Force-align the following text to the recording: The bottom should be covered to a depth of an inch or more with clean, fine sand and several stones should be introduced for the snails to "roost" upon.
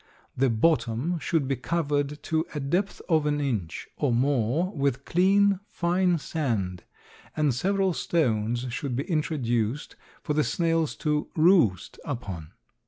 The 0.35 0.49
bottom 0.49 1.19
should 1.19 1.47
be 1.47 1.55
covered 1.57 2.23
to 2.23 2.43
a 2.55 2.59
depth 2.59 3.03
of 3.07 3.27
an 3.27 3.39
inch 3.39 3.87
or 3.97 4.11
more 4.11 4.71
with 4.73 5.05
clean, 5.05 5.59
fine 5.67 6.17
sand 6.17 6.83
and 7.37 7.53
several 7.53 7.93
stones 7.93 8.65
should 8.73 8.95
be 8.95 9.03
introduced 9.03 9.95
for 10.23 10.33
the 10.33 10.43
snails 10.43 10.95
to 11.05 11.29
"roost" 11.35 11.99
upon. 12.03 12.53